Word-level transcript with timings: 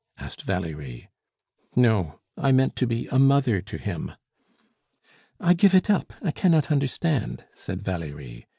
asked 0.17 0.41
Valerie. 0.41 1.09
"No; 1.75 2.21
I 2.35 2.51
meant 2.51 2.75
to 2.77 2.87
be 2.87 3.05
a 3.09 3.19
mother 3.19 3.61
to 3.61 3.77
him." 3.77 4.13
"I 5.39 5.53
give 5.53 5.75
it 5.75 5.91
up. 5.91 6.11
I 6.23 6.31
cannot 6.31 6.71
understand," 6.71 7.45
said 7.53 7.83
Valerie. 7.83 8.47